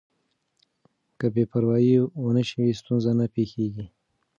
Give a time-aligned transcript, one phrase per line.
[1.19, 3.85] که بې پروايي ونه شي ستونزه نه پېښېږي.